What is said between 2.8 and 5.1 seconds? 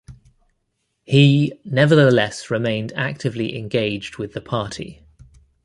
actively engaged with the party.